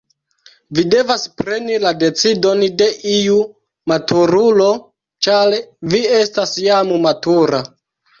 Vi 0.77 0.83
devas 0.93 1.25
preni 1.41 1.75
la 1.83 1.91
decidon 2.03 2.63
de 2.81 2.87
iu 3.15 3.35
maturulo, 3.91 4.71
ĉar 5.27 5.53
vi 5.93 6.01
estas 6.21 6.55
jam 6.65 6.95
matura. 7.05 7.61